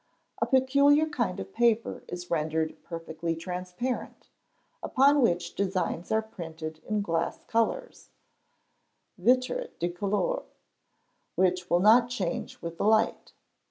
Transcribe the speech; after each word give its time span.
A 0.41 0.47
peculiar 0.47 1.05
kind 1.07 1.39
of 1.39 1.53
paper 1.53 2.03
is 2.07 2.31
rendered 2.31 2.75
perfectly 2.83 3.35
transparent, 3.35 4.29
upon 4.81 5.21
which 5.21 5.53
designs 5.53 6.11
are 6.11 6.23
printed 6.23 6.79
in 6.89 7.03
glass 7.03 7.43
colours 7.43 8.09
(vitre 9.19 9.67
de 9.77 9.89
couleurs), 9.89 10.45
which 11.35 11.69
will 11.69 11.81
not 11.81 12.09
change 12.09 12.63
with 12.63 12.79
the 12.79 12.83
light. 12.83 13.33